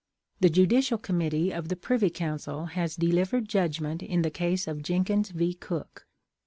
The 0.39 0.49
Judicial 0.49 0.97
Committee 0.97 1.51
of 1.53 1.67
the 1.69 1.75
Privy 1.75 2.09
Council 2.09 2.65
has 2.65 2.95
delivered 2.95 3.47
judgment 3.47 4.01
in 4.01 4.23
the 4.23 4.31
case 4.31 4.67
of 4.67 4.81
Jenkins 4.81 5.29
v. 5.29 5.53
Cook. 5.53 6.07